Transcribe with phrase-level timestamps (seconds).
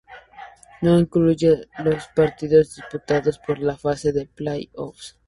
[0.81, 5.15] No incluye los partidos disputados por la fase de "play-offs".